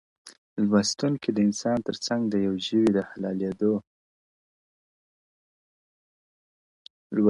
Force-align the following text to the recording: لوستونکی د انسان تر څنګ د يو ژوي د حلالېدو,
لوستونکی 0.69 1.29
د 1.33 1.37
انسان 1.47 1.77
تر 1.87 1.95
څنګ 2.05 2.21
د 2.31 2.33
يو 2.45 2.53
ژوي 2.67 2.89
د 2.93 2.97
حلالېدو, 3.09 3.73